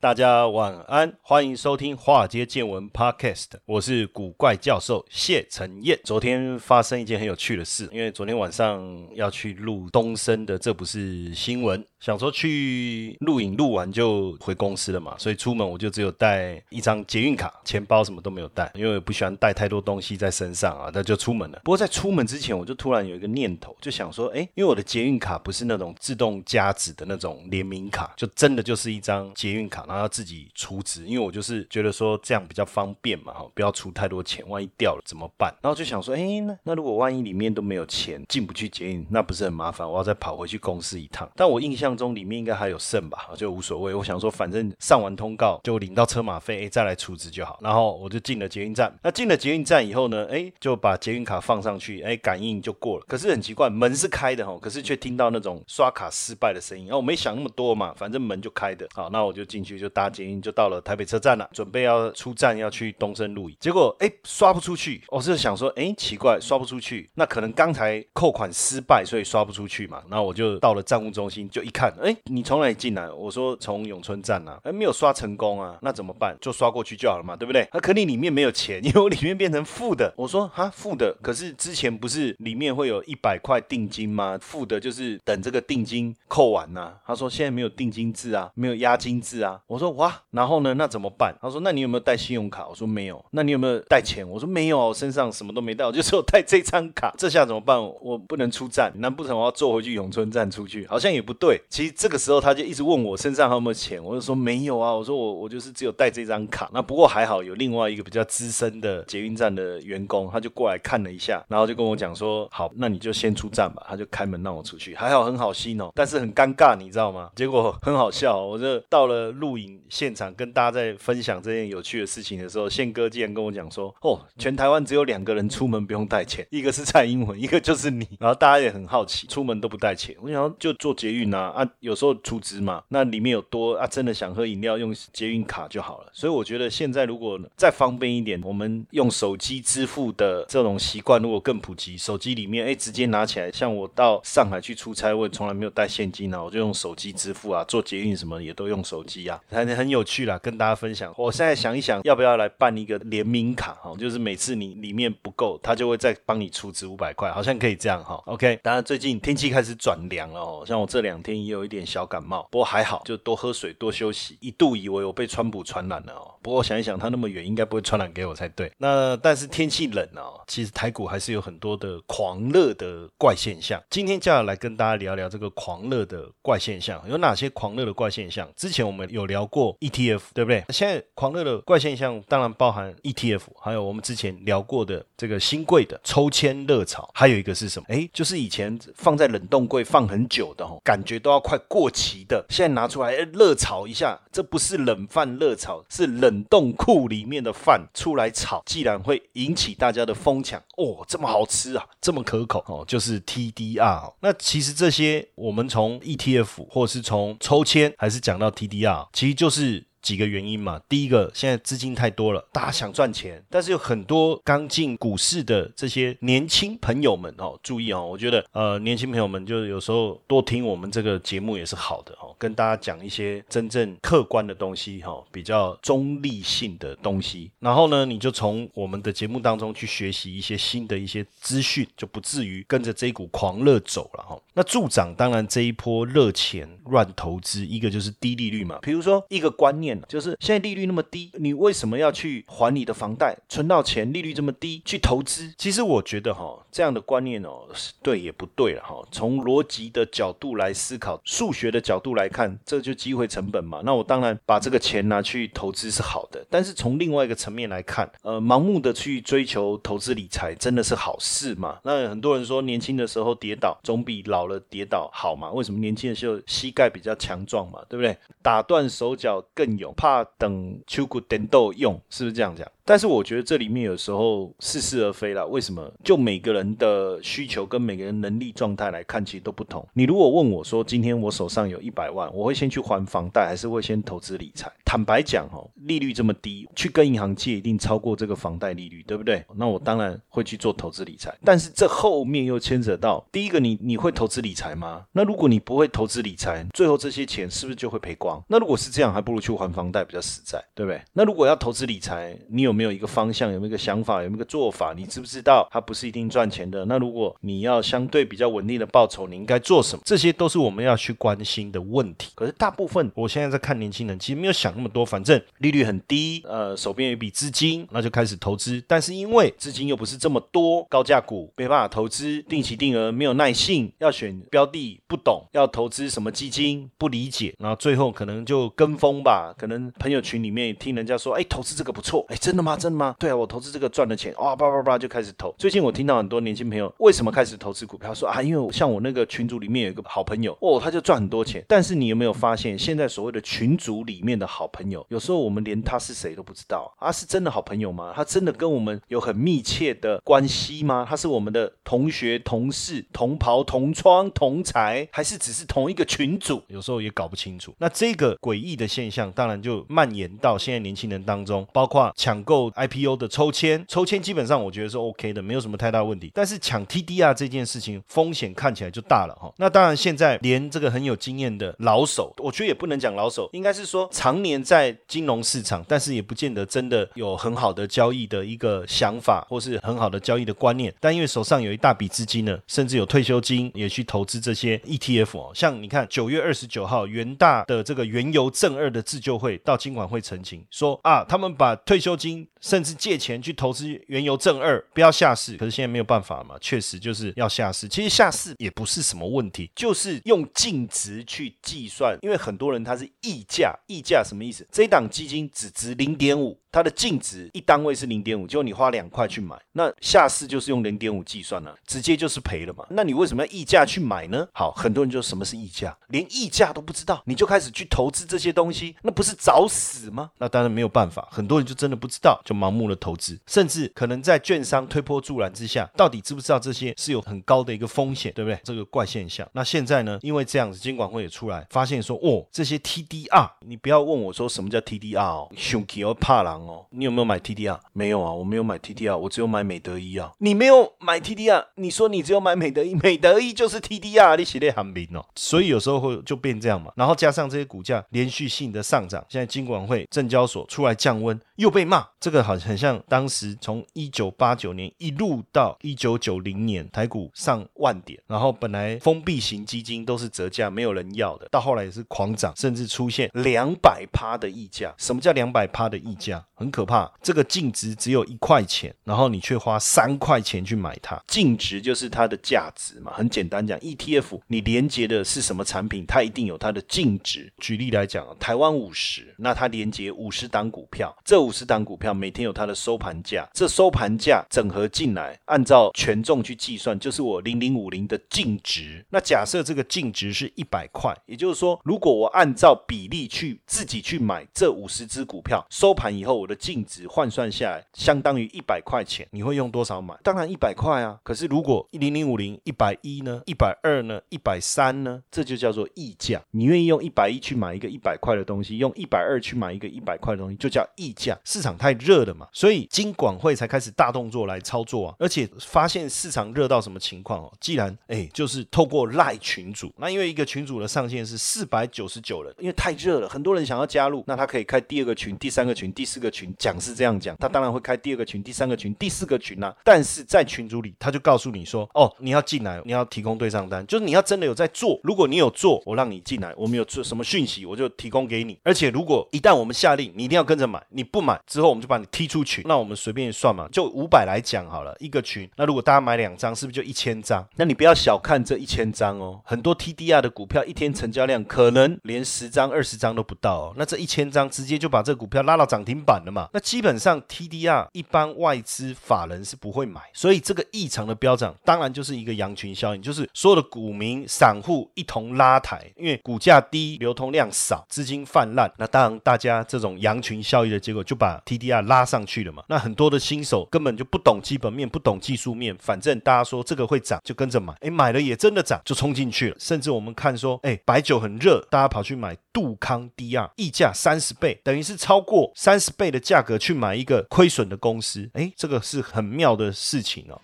[0.00, 6.00] 大家晚安，欢迎收听《华尔街见闻》Podcast，我是古怪教授谢承彦。
[6.02, 8.82] 昨天发生一件很有趣的事，因为昨天晚上
[9.14, 11.84] 要去录东升的，这不是新闻。
[12.00, 21.60] 想说去录影录完就回公司了嘛，所以出门我就只有带一张捷运卡，钱包什么都没有带，因为我不喜欢带太多东西在身上啊，那就出门了。
[21.62, 35.54] 不过在出门之前，我就突然有一个念头，就想说，哎，因为我的捷运卡不是那种自动加值的那种联名卡，就真的就是一张捷运卡，然后要自己储值，因为我就是觉得说这样比较方便嘛，哈，不要出太多钱，万一掉了怎么办？
[35.60, 39.86] 然后就想说，哎，那那如果万一里面都没有钱，进不去捷运，那不是很麻烦？
[39.86, 41.30] 我要再跑回去公司一趟。
[41.36, 41.90] 但我印象。
[42.00, 43.92] 中里面应该还有剩吧，就无所谓。
[43.92, 47.58] 我想说，反正上完通告就领到车马费，哎再来储值就好。
[47.60, 48.90] 然后我就进了捷运站。
[49.02, 53.04] 那进了捷运站以后呢，哎，就把捷运卡放上去，哎，感应就过了。
[53.08, 56.86] 可是很奇怪，门是开的哈，可是却听到那种刷卡失败的声音。
[56.86, 58.88] 然后我没想那么多嘛，反正门就开的。
[58.94, 63.50] 好，那我就进去就搭捷运，就到了台北车站了，准备要出站要去东升路。
[63.58, 65.02] 结果哎，刷不出去。
[65.08, 70.02] 我是想说，哎，奇怪，刷不出去，那可能刚才扣款失败，所以刷不出去嘛。
[70.08, 73.10] 那我就到了站务中心，就一看，哎，你从哪里进来？
[73.10, 76.36] 我说从永春站啊，哎，没有刷成功啊，那怎么办？
[76.40, 77.66] 就刷过去就好了嘛，对不对？
[77.72, 80.12] 那可你里面没有钱，因为我里面变成负的。
[80.16, 84.38] 我说哈，负的，可是之前不是里面会有一百块定金吗？
[84.40, 86.92] 负的就是等这个定金扣完呐。
[87.06, 89.60] 他说现在没有定金制啊，没有押金制啊。
[89.70, 91.32] 我说哇，然后呢，那怎么办？
[91.40, 92.66] 他说那你有没有带信用卡？
[92.68, 93.24] 我说没有。
[93.30, 94.28] 那你有没有带钱？
[94.28, 97.14] 我说没有，我身上什么都没带，我就只有带这张卡。
[97.16, 97.80] 这下怎么办？
[98.00, 100.84] 我不能出站，难不成我要坐回去永春站出去？
[100.88, 101.62] 好像也不对。
[101.68, 104.92] 其实这个时候他就一直问我身上还有没有钱，我就说没有啊。
[104.92, 106.68] 我说我我就是只有带这张卡。
[106.74, 113.86] 那不过还好有另外一个比较资深的捷运站的员工，他就过来看了一下，然后就跟我讲说好，那你就先出站吧。
[113.88, 117.30] 他就开门让我出去，还好很好心哦，但是很尴尬，你知道吗？
[117.36, 128.06] 结果很好笑，我就到了录影现场，跟大家在分享这件有趣的事情的时候，宪哥竟然跟我讲说哦，全台湾只有两个人出门不用带钱，一个是蔡英文，一个就是你。
[128.18, 136.10] 然后大家也很好奇，出门都不带钱，我想就坐捷运啊啊，有时候出值嘛，那里面有多啊，真的想喝饮料用捷运卡就好了。
[136.12, 151.12] 所以我觉得现在如果再方便一点，我们用手机支付的这种习惯如果更普及，手机里面哎直接拿起来，像我到上海去出差，我也从来没有带现金啊，我就用手机支付啊，做捷运什么也都用手机啊，很很有趣啦，跟大家分享。
[151.16, 158.22] 我现在想一想，要不要来办一个联名卡哈，就是每次你里面不够，他就会再帮你出值五百块，好像可以这样哈。
[158.26, 164.38] OK，当然最近天气开始转凉了哦，像我这两天也有一点小感冒，不过还好，就多喝水，多休息。
[164.40, 168.72] 一度以为我被川普传染了哦，不过想一想，他那么远，应该不会传染给我才对。
[168.78, 173.82] 那但是天气冷哦，其实台股还是有很多的狂热的怪现象。
[173.90, 178.48] 今天就要来跟大家聊聊这个狂热的怪现象，有哪些狂热的怪现象？
[178.56, 180.62] 之前我们有聊聊过 ETF，对不对？
[180.68, 187.86] 现在狂热的怪现象当然包含 ETF，还有我们之前聊过的这个新贵的抽签热潮，还有一个是什么？
[187.88, 204.12] 哎，就是以前放在冷冻柜放很久的哦，感觉都要快过期的，现在拿出来热炒一下，这不是冷饭热炒，是冷冻库里面的饭出来炒，既然会引起大家的疯抢哦，这么好吃啊，这么可口哦，就是 TDR。
[204.20, 209.89] 那其实这些我们从 ETF 或是从抽签，还是讲到 TDR，其就是。
[210.02, 234.40] 几个原因嘛，第一个，现在资金太多了，大家想赚钱，但是有很多刚进股市的这些年轻朋友们哦，注意哦，我觉得呃，年轻朋友们就有时候多听我们这个节目也是好的哦，跟大家讲一些真正客观的东西哈，比较中立性的东西，然后呢，你就从我们的节目当中去学习一些新的一些资讯，就不至于跟着这一股狂热走了哈。
[234.54, 239.89] 那助长当然这一波热钱乱投资，一个就是低利率嘛，比如说一个观念。
[240.08, 243.36] 就是现在利率那么低，你为什么要去还你的房贷？
[243.48, 245.52] 存到钱，利率这么低，去投资？
[245.56, 249.02] 其实我觉得哈，这样的观念哦，是对也不对了哈。
[249.10, 253.80] 从逻辑的角度来思考，数学的角度来看，这就机会成本嘛。
[253.84, 261.78] 那我当然把这个钱拿去投资是好的，但是从另外一个层面来看，呃，盲目的去追求投资理财真的是好事嘛？
[261.84, 265.50] 那很多人说年轻的时候跌倒总比老了跌倒好嘛？
[265.50, 267.80] 为什么年轻的时候膝盖比较强壮嘛？
[267.88, 268.16] 对不对？
[268.42, 272.70] 打断手脚更用，怕等秋谷等豆用，是不是这样讲？
[272.90, 275.44] 但是我觉得这里面有时候似是而非啦。
[275.44, 275.88] 为什么？
[276.02, 279.86] 就每个人的需求跟每个人能力状态来看，其实都不同。
[279.92, 284.68] 你如果问我说，今天我手上有一百万，我会先去还房贷，还是会先投资理财？
[284.84, 289.44] 坦白讲，哦，利率这么低，去跟银行借一定超过这个房贷利率，对不对？
[289.54, 291.32] 那我当然会去做投资理财。
[291.44, 295.04] 但是这后面又牵扯到，第一个，你你会投资理财吗？
[295.12, 298.42] 那如果你不会投资理财，最后这些钱是不是就会赔光？
[298.48, 301.00] 那如果是这样，还不如去还房贷比较实在，对不对？
[301.12, 303.52] 那如果要投资理财，你有没有没有一个方向？
[303.52, 304.22] 有没有一个想法？
[304.22, 304.94] 有没有一个做法？
[304.96, 306.82] 你知不知道它不是一定赚钱的？
[306.86, 310.02] 那如果你要相对比较稳定的报酬，你应该做什么？
[310.06, 312.32] 这些都是我们要去关心的问题。
[312.34, 314.70] 可是大部分我现在在看年轻人，其实没有想。
[314.76, 318.82] 那么多，反正利率很低，呃，手边有一笔资金，那就开始投资。
[318.86, 329.52] 但是因为资金又不是这么多，高价股没办法投资，定期定额没有耐性，要选标的不懂，要投资什么基金不理解，然后最后可能就跟风吧。
[329.58, 332.76] 可能朋友群里面听人家说，哎，投资这个不错，哎，真的的吗？
[332.76, 333.14] 真的吗？
[333.18, 335.54] 对啊，我投资这个赚了钱，哇，叭叭叭就开始投。
[335.58, 341.62] 最近我听到很多年轻朋友为什么开始投资股票，说啊，因为像我那个群组里面有一个好朋友，哦，他就赚很多钱。
[341.68, 345.50] 但是你有没有发现，现在所谓的群组里面的好朋友，有时候我。
[345.50, 348.12] 们连他是谁都不知道，啊是真的好朋友吗？
[348.14, 351.04] 他真的跟我们有很密切的关系吗？
[351.10, 356.62] 他是我们的同学、同事、同袍、同窗、同才，还是只是同一个群组？
[356.68, 357.74] 有时候也搞不清楚。
[357.78, 366.30] 那这个诡异的现象，当然就蔓延到现在年轻人当中，包括抢购 IPO 的抽签，抽签基本上我觉得是 OK 的，没有什么太大问题。
[366.34, 369.52] 但是抢 TDR 这件事情，风险看起来就大了哈。
[369.58, 375.40] 那当然，现在连这个很有经验的老手，我觉得也不能讲老手，应该是说常年在金融。
[375.42, 380.94] 市场，但是也不见得真的有很好的交易的一个想法，或是很好的交易的观念。
[381.00, 385.50] 但因为手上有一大笔资金呢，甚至有退休金也去投资这些 ETF 哦。
[385.54, 395.56] 像你看，九月二十九号，元大的这个原油正二的自救会到金管会澄清说啊，他们把退休金甚至借钱去投资原油正二，不要下市。
[395.56, 397.88] 可是现在没有办法嘛，确实就是要下市。
[397.88, 404.66] 其实下市也不是什么问题，就是用净值去计算，因为很多人他是溢价，溢价什么意思？
[404.70, 406.58] 这一档基金只值零点五。
[406.72, 412.86] 它的净值一单位是零点五，就你花两块去买，那下市就是用零点五计算了，直接就是赔了嘛。
[412.90, 414.46] 那你为什么要溢价去买呢？
[414.52, 420.30] 好，很多人就什么是溢价，连溢价都不知道，你就开始去投资这些东西，那不是找死吗？
[420.38, 428.58] 那当然没有办法，很多人就真的不知道，就盲目的投资，甚至可能在券商推波助澜之下，到底知不知道这些是有很高的一个风险，对不对？
[428.64, 429.48] 这个怪现象。
[429.52, 430.18] 那现在呢？
[430.22, 436.60] 因为这样子，监管会也出来发现说，哦，这些 TDR，你不要问我说什么叫 TDR 哦，熊气哦，怕狼。
[436.60, 437.78] 哦，你有没有买 TDR？
[437.92, 440.30] 没有啊，我没有买 TDR，我只有买美德一啊。
[440.38, 445.24] 你没有买 TDR，你说你只有买美德一，美德一就是 TDR，你写的很明哦。
[445.34, 446.92] 所以有时候会就变这样嘛。
[446.96, 452.06] 然后加上这些股价连续性的上涨，现在金管会、证交所出来降温，又被骂。
[452.18, 464.94] 这个好像很像当时从一九八九年一路到一九九零年，台股上万点，然后本来封闭型基金都是折价，没有人要的，到后来也是狂涨，甚至出现两百趴的溢价。
[464.96, 466.42] 什么叫两百趴的溢价？
[466.54, 473.12] 很可怕，这个净值只有一块钱，然后你却花三块钱去买它，净值就是它的价值嘛。
[473.14, 477.50] 很简单讲，ETF 你连接的是什么产品，它一定有它的净值。
[477.58, 489.04] 举例来讲，台湾五十，那它连接五十档股票，这五五十档股票每天有它的收盘价，这收盘价整合进来，按照权重去计算，就是我零零五零的净值。
[489.08, 496.50] 那假设这个净值是一百块，也就是说，如果我按照比例去自己去买这五十只股票，收盘以后我。
[496.50, 500.18] 的净值换算下来相当于一百块钱，你会用多少买？
[500.20, 501.16] 当然一百块啊。
[501.22, 503.40] 可是如果一零零五零一百一呢？
[503.46, 504.20] 一百二呢？
[504.30, 505.22] 一百三呢？
[505.30, 506.42] 这就叫做溢价。
[506.50, 511.38] 你愿意用一百一去买一个一百块的东西，用一百二去买一个一百块的东西，就叫溢价。
[511.44, 517.52] 市场太热了嘛，所以金管会才开始大动作来操作啊，而且发现市场热到什么情况哦？
[517.60, 529.74] 既然哎，就是透过赖群主，那因为一个群主的上限是四百九十九人，因为太热了，很多人想要加入，那他可以开第二个群、第三个群、第四个群，讲是这样讲，他当然会开第二个群、第三个群、第四个群啊。
[529.84, 538.58] 但是在群组里，他就告诉你说，哦，你要进来，你要提供对账单，就是你要真的有在做，如果你有做，我让你进来，我们有做什么讯息，我就提供给你。
[538.62, 542.64] 而且如果一旦我们下令，你一定要跟着买，你不买之后，我们就把你踢出群。
[542.66, 545.48] 那我们随便算嘛，就五百来讲好了，一个群。
[545.56, 547.46] 那如果大家买两张，是不是就一千张？
[547.56, 553.74] 那你不要小看这一千张哦，很多 TDR 的股票一天成交量可能连十张、二十张都不到哦。
[553.76, 556.48] 那这一千张直接就把这股票拉到涨停板了嘛？
[556.52, 572.62] 那基本上 TDR 一般外资法人是不会买，所以这个异常的飙涨，当然就是一个羊群效应，就是所有的股民、散户一同拉抬，因为股价低、流通量少、资金泛滥，那当然大家这种羊群效应的结果就把 TDR 拉上去了嘛。
[572.68, 579.56] 那很多的新手根本就不懂基本面、不懂技术面，反正大家说这个会涨就跟着买，哎，买了也真的涨，就冲进去了。
[579.58, 590.40] 甚至我们看说，哎，白酒很热，大家跑去买杜康 DR，溢价三十倍，等于是超过三十倍的价格去买一个亏损的公司，哎，这个是很妙的事情哦。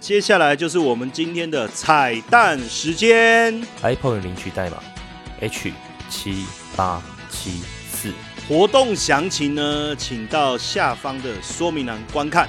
[0.00, 4.82] 接下来就是我们今天的彩蛋时间，iPhone 领取代码
[5.40, 5.70] H
[6.08, 7.75] 七八七四，
[8.48, 12.48] 活动详情呢，请到下方的说明栏观看。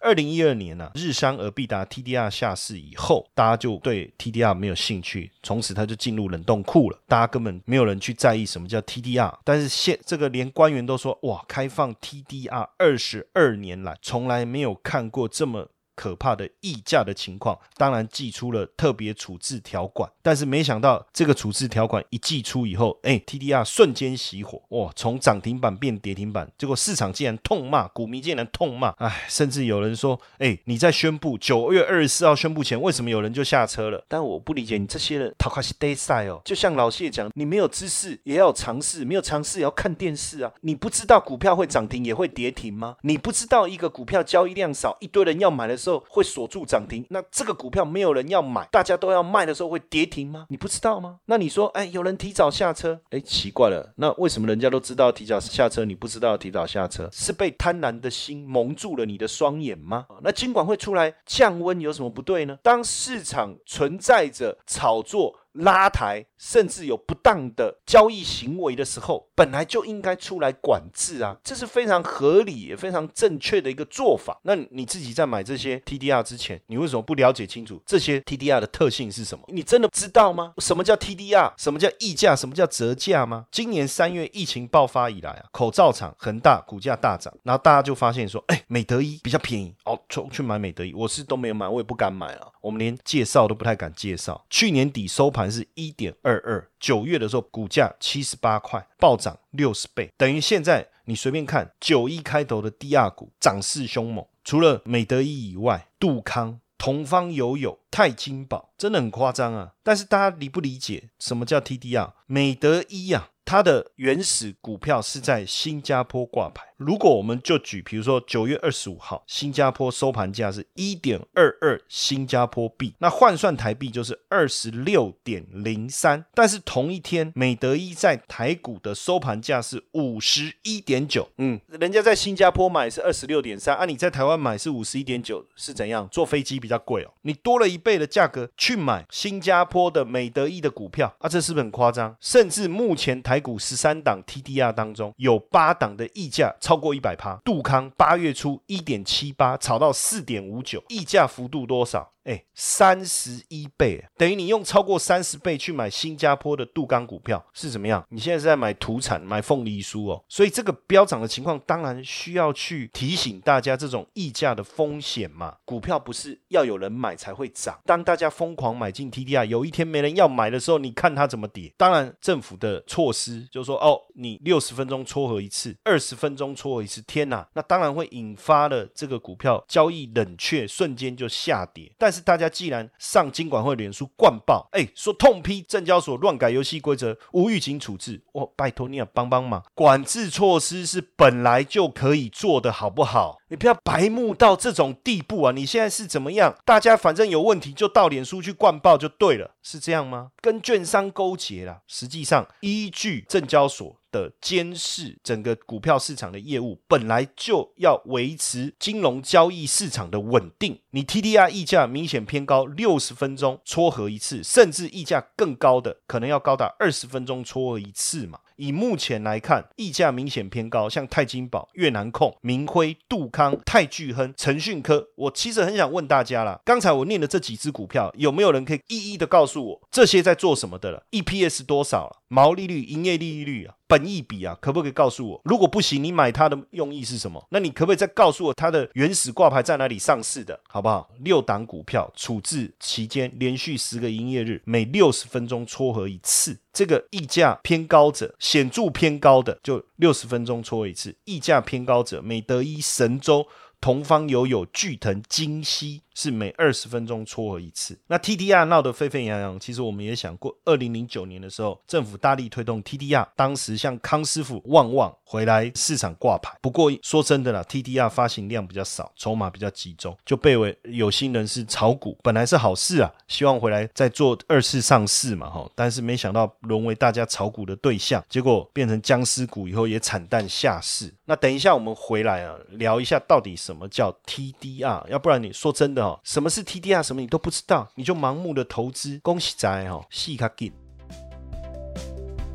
[0.00, 7.00] 二零一二年呢，日商而必达 TDR 下市以后，大家就对 TDR 没有兴趣，从此它就进入冷冻库了。
[7.08, 15.68] 大家根本没有人去在意什么叫 TDR，但是现这个连官员都说，哇，开放 TDR 二十二年来，从来没有看过这么。
[15.98, 34.04] 可怕的溢价的情况，当然寄出了特别处置条款，但是没想到这个处置条款一寄出以后，哎，TDR 瞬间熄火，哇，从涨停板变跌停板，结果市场竟然痛骂，股民竟然痛骂，哎，甚至有人说，哎，你在宣布九月二十四号宣布前，为什么有人就下车了？
[34.06, 35.96] 但我不理解你这些人，他开始 day
[36.28, 42.96] 哦，就像老谢讲，你没有知识也要有尝试，没有尝试也要看电视啊，你不知道股票会涨停也会跌停吗？
[43.02, 45.76] 你不知道一个股票交易量少，一堆人要买的
[46.08, 50.46] 会锁住涨停，那这个股票没有人要买，大家都要卖的时候会跌停吗？
[50.48, 51.20] 你不知道吗？
[51.26, 57.08] 那你说，哎，有人提早下车，哎，奇怪了，那为什么人家都知道提早下车，你不知道提早下车？
[57.12, 60.06] 是被贪婪的心蒙住了你的双眼吗？
[60.22, 62.58] 那尽管会出来降温，有什么不对呢？
[62.64, 65.38] 当市场存在着炒作。
[65.52, 74.38] 拉抬甚至有不当的交易行为的时候，本来就应该出来管制啊，这是非常合理也非常正确的一个做法。
[74.44, 79.44] 那你自己在买这些 TDR 之前，你为什么不了解清楚这些 TDR 的特性是什么？
[79.48, 80.54] 你真的知道吗？
[80.58, 81.52] 什么叫 TDR？
[81.56, 82.36] 什么叫溢价？
[82.36, 83.46] 什么叫折价吗？
[83.50, 90.94] 今年三月疫情爆发以来啊，口罩厂恒大股价大涨，然后大家就发现说，哎，美德一比较便宜哦，冲去买美德一。
[90.94, 94.44] 我是都没有买，我也不敢买了，我们连介绍都不太敢介绍。
[94.48, 95.48] 去年底收盘。
[95.48, 109.72] 是一点二二，九月的时候股价七十八块，暴涨六十倍，等于现在你随便看九一开头的第二股涨势凶猛，除了美德一以外，杜康、同方友友、泰金宝，真的很夸张啊！
[109.82, 112.12] 但是大家理不理解什么叫 TDR？
[112.26, 116.62] 美德一啊，它的原始股票是在新加坡挂牌。
[116.76, 126.22] 如果我们就举，比如说九月二十五号，新加坡收盘价是一点二二新加坡币，那换算台币就是二十六点零三。
[126.34, 136.06] 但是同一天，美德一在台股的收盘价是五十一点九，嗯，人家在新加坡买是二十六点三，啊，你在台湾买是五十一点九，是怎样？
[136.12, 142.14] 坐飞机比较贵哦，你多了一倍的价格去买新加坡的美德一的股票，啊，这是不是很夸张？
[142.20, 146.54] 甚至目前台股十三档 TDR 当中，有八档的溢价。
[146.60, 152.12] 超过一百趴，杜康八月初一点七八炒到四点五九，溢价幅度多少？
[152.28, 158.04] 哎，三十一倍，等于你用超过三十倍去买新加坡的杜钢股票是怎么样？
[158.10, 160.22] 你现在是在买土产、买凤梨酥哦。
[160.28, 165.56] 所以这个飙涨的情况，当然需要去提醒大家这种溢价的风险嘛。
[165.64, 171.72] 股票不是要有人买才会涨，当大家疯狂买进 TDR，有一天没人要买的时候，你看它怎么跌。
[171.78, 181.90] 当然，政府的措施就是说，哦，你六十分钟撮合一次，二十分钟撮合一次，天哪，那当然会引发了这个股票交易冷却，瞬间就下跌。
[181.96, 193.38] 但是是大家既然上金管会脸书灌爆，哎，说痛批证交所乱改游戏规则，无预警处置，我拜托你要帮帮忙，管制措施是本来就可以做的，好不好？
[193.50, 195.52] 你不要白目到这种地步啊！
[195.52, 196.54] 你现在是怎么样？
[196.64, 200.32] 大家反正有问题就到脸书去灌爆就对了，是这样吗？
[200.42, 203.97] 跟券商勾结啦，实际上依据证交所。
[204.10, 210.80] 的监视整个股票市场的业务，本来就要维持金融交易市场的稳定。
[210.90, 218.40] 你 TDR 溢价明显偏高，六十分钟撮合一次，甚至溢价更高的，可能要高达二十分钟撮合一次嘛？
[218.58, 232.16] 以目前来看，溢价明显偏高，像泰金宝、越南控、明辉、杜康、泰聚亨、腾讯科，我其实很想问大家啦，刚才我念的这几只股票，有没有人可以一一的告诉我这些在做什么的了？EPS 多少了？
[232.26, 233.74] 毛利率、营业利率啊？
[233.86, 235.40] 本益比啊，可不可以告诉我？
[235.44, 237.42] 如果不行，你买它的用意是什么？
[237.48, 241.08] 那你可不可以再告诉我它的原始挂牌在哪里上市的，好不好？
[241.20, 246.58] 六档股票处置期间连续十个营业日，每六十分钟撮合一次。
[246.74, 253.46] 这个溢价偏高者，显著偏高的就六十分钟撮合一次；溢价偏高者，美德一、神州、
[253.80, 256.02] 同方、友友、巨腾、金溪。
[256.18, 257.96] 是每二十分钟撮合一次。
[258.08, 266.58] 那 TDR 闹得沸沸扬扬，其实我们也想过，二零零九年的时候，政府大力推动 TDR，当时像康师傅、旺旺回来市场挂牌。
[266.60, 272.18] 不过说真的啦，TDR 发行量比较少，筹码比较集中，就被为有心人士炒股。
[272.20, 275.70] 本来是好事啊，希望回来再做二次上市嘛，哈。
[275.76, 281.14] 但是没想到沦为大家炒股的对象，结果变成僵尸股以后也惨淡下市。
[281.26, 286.07] 那等一下我们回来啊，聊一下到底什么叫 TDR，要不然你说真的。
[286.22, 287.02] 什么是 TDR？
[287.02, 290.72] 什么你都不知道，你就盲目的投资，恭喜仔哦，细卡进。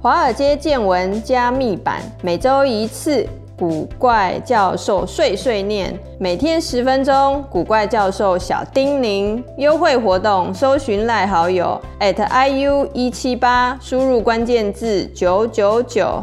[0.01, 3.25] 华尔街见闻加密版，每周一次，
[3.57, 16.22] 古怪教授碎碎念，每天十分钟，古怪教授小叮咛，优惠活动，搜寻赖好友 at iu 一七八，输入关键字九九九。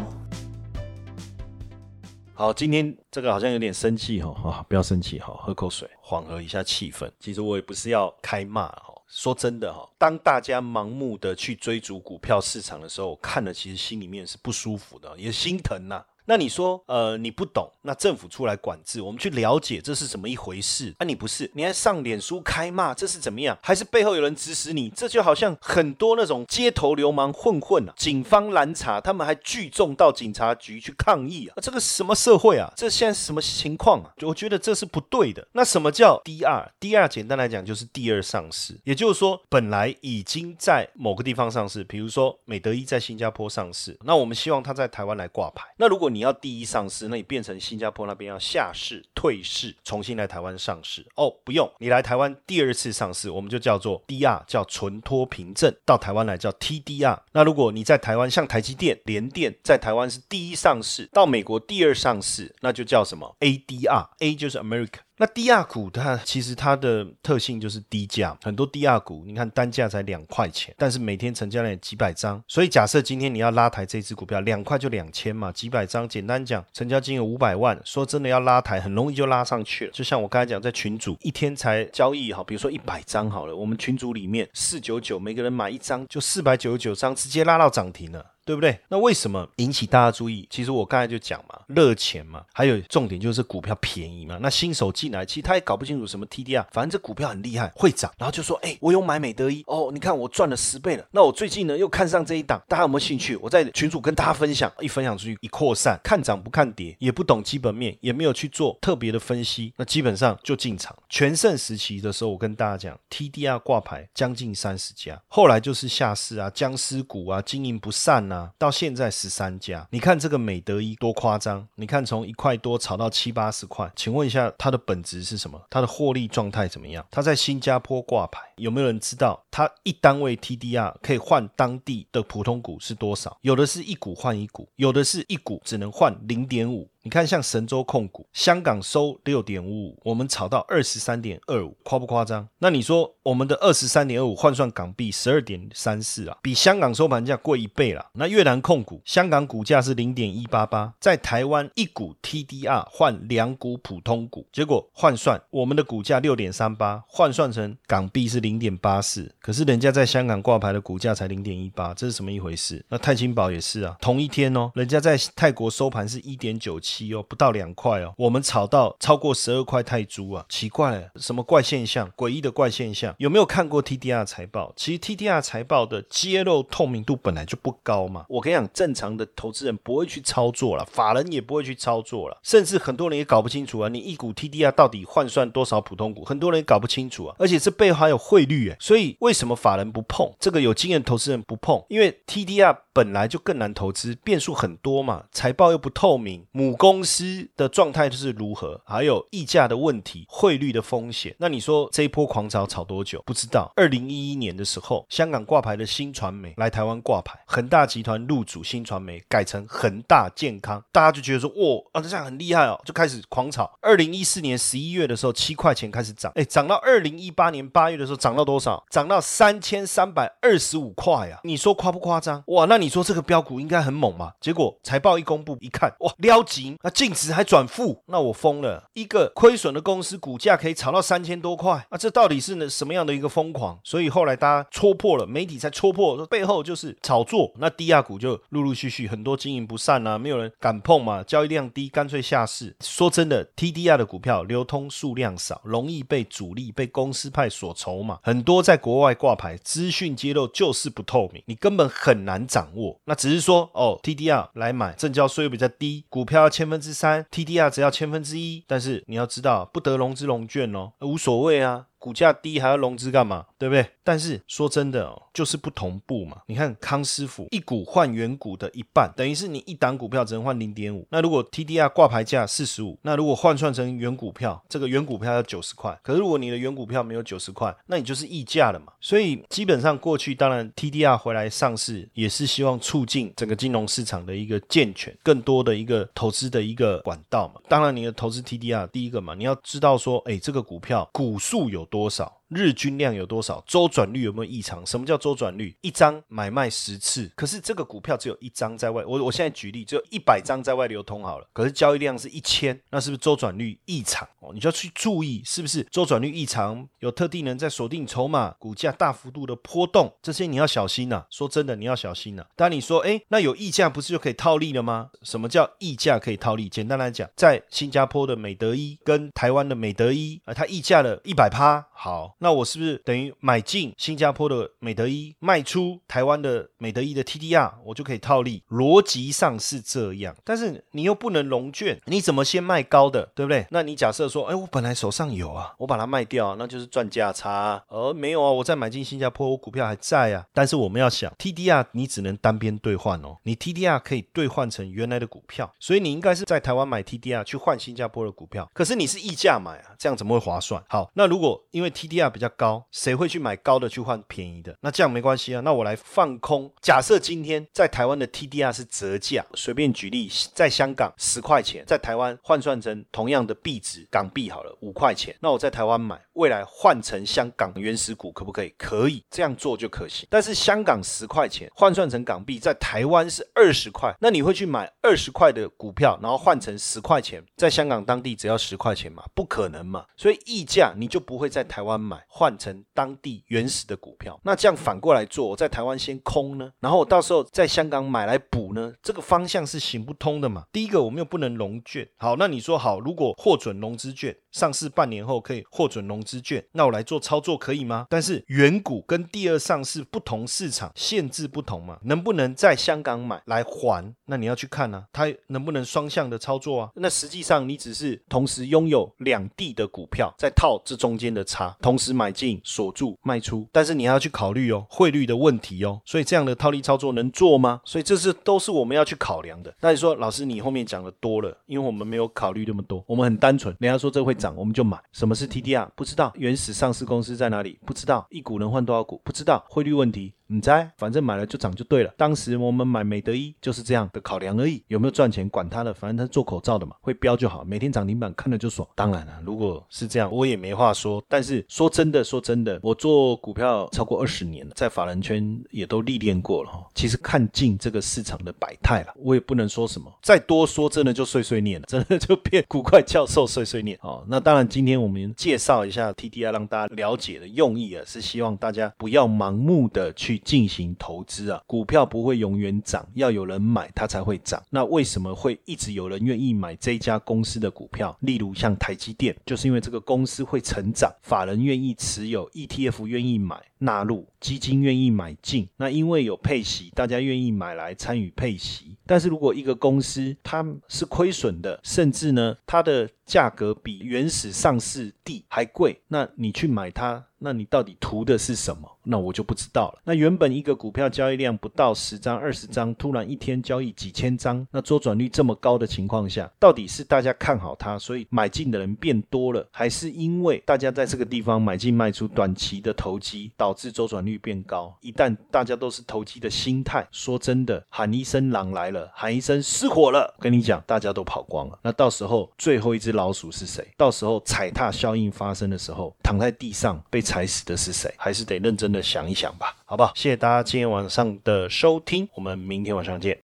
[2.40, 7.06] 好，今天这个好像有点生气哈，啊，不要生气哈，喝口水，缓和一下气氛。
[7.20, 16.02] 其实我也不是要开骂哈，说真的哈，当大家盲目的去追逐股票市场的时候，看了其实心里面是不舒服的，也心疼呐。
[16.30, 20.94] 那你说，呃，你不懂，那政府出来管制，我们去了解这是怎么一回事？
[20.98, 23.58] 啊，你不是，你还上脸书开骂，这是怎么样？
[23.60, 24.88] 还是背后有人指使你？
[24.90, 32.72] 这就好像很多那种街头流氓混混啊，警方拦查，他们还聚众到警察局去抗议啊，这个什么社会啊？
[32.76, 34.14] 这现在是什么情况啊？
[34.22, 35.44] 我觉得这是不对的。
[35.50, 36.64] 那什么叫第二？
[36.78, 45.66] 第二简单来讲就是第二上市，也就是说本来已经在某个地方上市，比如说美德一在新加坡上市，那我们希望它在台湾来挂牌。
[45.76, 57.18] 那如果你你要第一上市，那你变成新加坡那边要下市退市，重新来台湾上市哦，不用你来台湾第二次上市，我们就叫做 DR，叫存托凭证，到台湾来叫 TDR。
[57.32, 64.98] 那如果你在台湾像台积电、联电在台湾是第一上市，到美国第二上市，那就叫什么 ADR，A 就是 America。
[65.20, 79.92] 那低价股它其实它的特性就是低价，很多低价股你看单价才两块钱，但是每天成交量几百张，所以假设今天你要拉抬这只股票，两块就两千嘛，几百张，简单讲，成交金额五百万，说真的要拉抬很容易就拉上去了。
[79.92, 88.24] 就像我刚才讲，在群组一天才交易好，比如说一百张好了，我们群组里面四九九，每个人买一张就四百九十九张，直接拉到涨停了。
[88.50, 88.76] 对不对？
[88.88, 90.44] 那为什么引起大家注意？
[90.50, 94.36] 其实我刚才就讲嘛，热钱嘛，还有重点就是股票便宜嘛。
[94.42, 103.36] 那新手进来，其实他也搞不清楚什么 TDR，反正这股票很厉害，会涨，然后就说：“哎，我有买美德一哦，你看我赚了十倍了。”那我最近呢又看上这一档，大家有没有兴趣？
[103.36, 110.96] 我在群主跟大家分享，一分享出去一扩散，看涨不看跌，也不懂基本面，也没有去做特别的分析，那基本上就进场。
[111.08, 118.26] 全盛时期的时候，我跟大家讲，TDR 挂牌将近三十家，后来就是下市啊，僵尸股啊，经营不善
[118.58, 121.66] 到现在十三家，你看这个美德一多夸张！
[121.74, 125.60] 你看从一块多炒到七八十块，请问一下它的本质是什么？
[125.70, 127.04] 它的获利状态怎么样？
[127.10, 133.36] 它在新加坡挂牌，有没有人知道它一单位 TDR 可以换当地的普通股是多少？
[133.40, 136.88] 有的是一股换一股，有的是一股只能换零点五。
[137.02, 142.46] 你看，像神州控股，香港收六点五五，我们炒到二十三点二五，夸不夸张？
[142.58, 148.04] 那你说我们的二十三点二五换算港币十二点三四啊，比香港收盘价贵一倍了。
[148.12, 162.84] 那越南控股，香港股价是零点一八八，在台湾一股 TDR 换两股普通股，结果换算我们的股价六点三八，换算成港币是零点八四，可是人家在香港挂牌的股价才零点一八，这是什么一回事？
[162.90, 166.89] 那泰清宝也是啊，同一天哦，人家在泰国收盘是一点九七。
[166.90, 172.10] 七哦，不到两块哦，我们炒到超过十二块泰铢啊，奇怪，什么怪现象？
[172.16, 173.14] 诡异的怪现象？
[173.18, 174.72] 有没有看过 TDR 财报？
[174.74, 178.26] 其实 TDR 财报的揭露透明度本来就不高嘛。
[178.28, 186.24] 我跟你讲，正常的投资人不会去操作了，法人也不会去操作了，甚至很多人也搞不清楚啊，你一股 TDR 到底换算多少普通股？
[186.24, 190.32] 很多人也搞不清楚啊，而且这背后还有汇率哎，所以为什么法人不碰？
[190.40, 201.36] 这个有经验投资人不碰，因为 TDR 本来就更难投资，变数很多嘛，财报又不透明，母公司的状态就是如何，还有溢价的问题、汇率的风险。
[201.38, 203.22] 那你说这一波狂潮炒多久？
[203.26, 203.70] 不知道。
[203.76, 213.70] 二零一一年的时候，香港挂牌的新传媒来台湾挂牌，恒大集团入主新传媒，改成恒大健康，大家就觉得说，哇，啊这样很厉害哦，就开始狂炒。
[213.82, 218.82] 二零一四年十一月的时候，七块钱开始涨，哎，涨到二零一八年八月的时候，涨到多少？
[218.88, 221.40] 涨到三千三百二十五块啊！
[221.44, 222.42] 你说夸不夸张？
[222.46, 224.32] 哇，那你说这个标股应该很猛嘛？
[224.40, 228.84] 结果财报一公布，一看，哇，撩急那净值还转负，那我疯了。
[228.94, 233.78] 一个亏损的公司股价可以炒到三千多块，啊，这到底是呢什么样的一个疯狂？
[233.84, 237.52] 所以后来大家戳破了，媒体才戳破背后就是炒作。
[237.58, 242.74] 那低价股就陆陆续续很多经营不善啊，没有人敢碰嘛，交易量低，干脆下市。
[242.80, 252.98] 说真的，TDR 的股票流通数量少，容易被主力、被公司派所筹码，很多在国外挂牌，资讯揭露就是不透明，你根本很难掌握。
[253.04, 261.86] 那只是说哦，TDR 来买，证交税又比较低，股票要千分之三，TDR 只要千分之一，但是你要知道，不得融资融券哦，无所谓啊。
[262.00, 263.44] 股价低还要融资干嘛？
[263.58, 263.86] 对不对？
[264.02, 266.38] 但是说真的哦，就是不同步嘛。
[266.46, 271.06] 你看康师傅一股换原股的一半，等于是你一档股票只能换零点五。
[271.10, 275.96] 那如果 TDR 挂牌价四十五，那如果换算成原股票，这个原股票要九十块。
[276.02, 278.94] 可是如果你的原股票没有九十块，那你就是溢价了嘛。
[278.98, 287.60] 所以基本上过去当然 TDR 回来上市也是希望促进整个金融市场的一个健全，更多的一个投资的一个管道嘛。
[287.68, 291.86] 当然你的投资 TDR 第一个嘛，你要知道说，哎，这个股票股数有。
[291.90, 292.39] 多少？
[292.50, 293.62] 日均量有多少？
[293.66, 294.84] 周转率有没有异常？
[294.84, 295.76] 什么叫周转率？
[295.80, 299.04] 一张买卖十次，可是这个股票只有一张在外。
[299.04, 304.28] 我我现在举例，只有一百张在外流通好了，可是交易量是一千，那是不是周转率异常？
[304.40, 306.88] 哦，你就要去注意，是不是周转率异常？
[306.98, 311.26] 有特定人在锁定筹码，股价大幅度的波动，这些你要小心呐。
[311.30, 312.44] 说真的，你要小心呐。
[312.56, 315.10] 当你说，哎，那有溢价不是就可以套利了吗？
[315.22, 316.68] 什么叫溢价可以套利？
[316.68, 322.36] 简单来讲，在新加坡的美德一跟台湾的美德一啊，它溢价了一百趴，好。
[322.40, 328.62] 那我是不是等于买进新加坡的美德一，卖出台湾的美德一的 TDR，我就可以套利？
[328.70, 333.66] 逻辑上是这样，但是你又不能融券，你怎么先卖高的，对不对？
[333.70, 337.84] 那你假设说，哎，我本来手上有啊，我把它卖掉，那就是赚价差。
[337.88, 340.46] 而没有啊，我再买进新加坡，我股票还在啊。
[340.54, 348.70] 但是我们要想，TDR 你只能单边兑换哦，你 TDR 可以兑换成原来的股票，所以你应该是在台湾买 TDR 去换新加坡的股票。
[348.72, 350.82] 可是你是溢价买啊，这样怎么会划算？
[350.88, 354.76] 好，那如果因为 TDR 比较高，谁会去买高的去换便宜的？
[354.80, 355.60] 那这样没关系啊。
[355.60, 356.72] 那我来放空。
[356.80, 365.34] 假设今天在台湾的 TDR 是折价，随便举例，在香港十块钱，在台湾换算成同样的币值港币好了，五块钱。
[365.40, 368.72] 那我在台湾买，未来换成香港原始股可不可以？
[368.78, 370.26] 可以，这样做就可行。
[370.30, 379.24] 但是香港十块钱换算成港币，在台湾是二十块，那你会去买二十块的股票，然后换成十块钱，在香港当地只要十块钱嘛？
[379.34, 380.04] 不可能嘛？
[380.16, 382.19] 所以溢价你就不会在台湾买。
[382.28, 390.64] 换成当地原始的股票，那这样反过来做，我在台湾先空呢，然后我到时候在香港买来补呢，这个方向是行不通的嘛？
[390.72, 394.36] 第一个我们又不能融券，好，那你说好，如果获准融资券。
[394.50, 398.08] 上市半年后可以获准融资券，那我来做操作可以吗？
[398.10, 404.12] 但是原股跟第二上市不同市场限制不同嘛，能不能在香港买来还？
[404.24, 406.90] 那你要去看呢，它能不能双向的操作啊？
[406.96, 417.80] 那实际上你只是同时拥有两地的股票，在套这中间的差，同时买进锁住卖出，但是你还要去考虑哦汇率的问题哦，所以这样的套利操作能做吗？
[417.84, 419.72] 所以这是都是我们要去考量的。
[419.80, 424.40] 那你说老师你后面讲的多了，因为我们没有考虑那么多，我们很单纯，人家说这会。
[424.40, 425.86] 涨我们就买，什么是 TDR？
[425.94, 427.78] 不知道，原始上市公司在哪里？
[427.84, 429.20] 不知道，一股能换多少股？
[429.22, 430.32] 不知道，汇率问题。
[430.52, 432.12] 你猜，反正买了就涨就对了。
[432.16, 438.86] 当时我们买美德一就是这样的考量而已，有没有赚钱管他的，反正他做口罩的嘛，会标就好，每天涨停板看了就爽。
[438.96, 441.22] 当然了，如果是这样，我也没话说。
[441.28, 446.84] 但是说真的，说真的，我做股票超过二十年了，在法人圈也都历练过了哈。
[446.96, 454.24] 其实看尽这个市场的百态了，我也不能说什么，再多说真的就碎碎念了，真的就变古怪教授碎碎念哦。
[454.26, 460.39] 那当然，今天我们介绍一下 TDI，让大家了解的用意啊，是希望大家不要盲目的去。
[460.44, 461.62] 进行投资啊。
[461.66, 464.62] 股票不会永远涨，要有人买它才会涨。
[464.70, 468.16] 那为什么会一直有人愿意买这家公司的股票？
[468.20, 473.60] 例如像台积电，就是因为这个公司会成长，法人愿意持有，ETF 愿意买。
[473.80, 478.96] 纳入基金愿意买进，那因为有配息，大家愿意买来参与配息。
[479.06, 488.88] 但是如果一个公司它是亏损的，甚至呢它的价格比原始上市地还贵，那你去买它，那你到底图的是什么？
[489.02, 490.00] 那我就不知道了。
[490.04, 504.92] 那原本一个股票交易量不到十张、二十张，突然一天交易几千张，那周转率这么高的情况下，到底是大家看好它，所以买进的人变多了，还是因为大家在这个地方买进卖出短期的投机，导致周转率变高？
[505.00, 511.78] 一旦大家都是投机的心态，说真的，喊一声狼来了，喊一声失火了，跟你讲，大家都跑光了。
[511.82, 513.86] 那到时候最后一只老鼠是谁？
[513.96, 518.12] 到时候踩踏效应发生的时候，躺在地上被踩死的是谁？
[518.16, 519.00] 还是得认真的。
[519.00, 520.10] 想一想吧，好不好？
[520.16, 523.38] 谢谢大家今天晚上的收听，我们明天晚上见。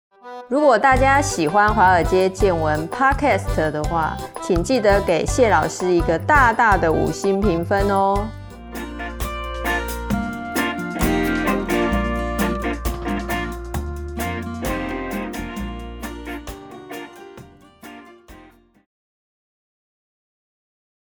[0.49, 8.29] 如果大家喜欢华尔街见闻 Podcast 的话，请记得给谢老师一个大大的五星评分哦。